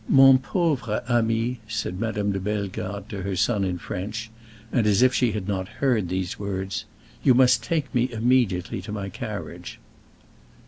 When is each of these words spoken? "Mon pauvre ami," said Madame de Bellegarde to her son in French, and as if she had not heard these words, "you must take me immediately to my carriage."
"Mon 0.09 0.39
pauvre 0.39 1.03
ami," 1.07 1.59
said 1.67 1.99
Madame 1.99 2.31
de 2.31 2.39
Bellegarde 2.39 3.05
to 3.09 3.21
her 3.21 3.35
son 3.35 3.63
in 3.63 3.77
French, 3.77 4.31
and 4.71 4.87
as 4.87 5.03
if 5.03 5.13
she 5.13 5.31
had 5.33 5.47
not 5.47 5.67
heard 5.77 6.09
these 6.09 6.39
words, 6.39 6.85
"you 7.21 7.35
must 7.35 7.61
take 7.61 7.93
me 7.93 8.11
immediately 8.11 8.81
to 8.81 8.91
my 8.91 9.09
carriage." 9.09 9.77